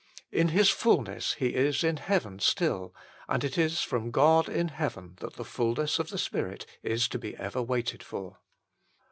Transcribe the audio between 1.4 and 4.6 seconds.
is in heaven still; and it is from God